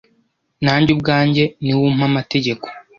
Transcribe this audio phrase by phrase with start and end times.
[0.63, 2.65] nanjye ubwanjye ni we umpa amategeko